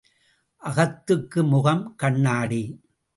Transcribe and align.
அகத்துக்கு 0.61 1.43
முகம் 1.43 1.95
கண்ணாடி. 1.95 2.61